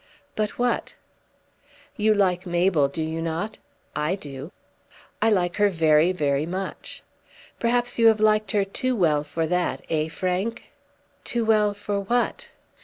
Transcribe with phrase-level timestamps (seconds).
[0.35, 0.95] "But what?"
[1.95, 3.59] "You like Mabel, do you not?
[3.95, 4.51] I do."
[5.21, 7.03] "I like her very, very much."
[7.59, 10.71] "Perhaps you have liked her too well for that, eh, Frank?"
[11.23, 12.47] "Too well for what?"